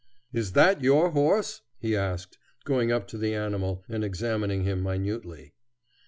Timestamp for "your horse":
0.81-1.61